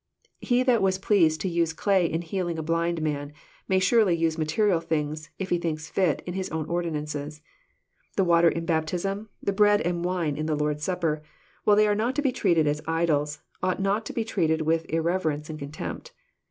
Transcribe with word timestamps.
He 0.39 0.63
that 0.63 0.81
was 0.81 0.97
pleased 0.97 1.41
to 1.41 1.47
use 1.47 1.73
clay 1.73 2.07
in 2.07 2.23
healing 2.23 2.57
a 2.57 2.63
blind 2.63 3.03
man, 3.03 3.31
may 3.67 3.77
surely 3.77 4.15
use 4.15 4.35
material 4.35 4.79
things, 4.79 5.29
if 5.37 5.51
He 5.51 5.59
thinks 5.59 5.91
fit, 5.91 6.23
in 6.25 6.33
His 6.33 6.49
own 6.49 6.65
ordinances. 6.65 7.39
The 8.15 8.23
water 8.23 8.49
in 8.49 8.65
Baptism, 8.65 9.19
and 9.19 9.27
the 9.43 9.53
bread 9.53 9.79
and 9.81 10.03
wine 10.03 10.37
in 10.37 10.47
the 10.47 10.55
Lord's 10.57 10.83
Supper, 10.83 11.21
while 11.65 11.75
they 11.75 11.87
are 11.87 11.93
not 11.93 12.15
to 12.15 12.23
be 12.23 12.31
treated 12.31 12.65
as 12.65 12.81
idols, 12.87 13.43
ought 13.61 13.79
not 13.79 14.07
to 14.07 14.13
be 14.13 14.23
treated 14.25 14.61
with 14.63 14.89
irreverence 14.89 15.51
and 15.51 15.59
contempt. 15.59 16.13